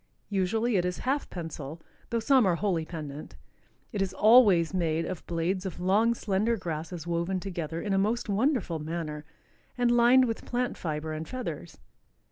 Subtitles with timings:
[0.31, 3.35] Usually it is half pensile, though some are wholly pendent.
[3.91, 8.27] It is always made of blades of long, slender grasses woven together in a most
[8.27, 9.25] wonderful manner
[9.77, 11.77] and lined with plant fiber and feathers.